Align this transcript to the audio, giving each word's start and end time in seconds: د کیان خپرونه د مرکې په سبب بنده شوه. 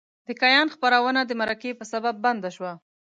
د 0.27 0.29
کیان 0.41 0.67
خپرونه 0.75 1.19
د 1.25 1.31
مرکې 1.41 1.71
په 1.79 1.85
سبب 1.91 2.15
بنده 2.25 2.49
شوه. 2.55 2.71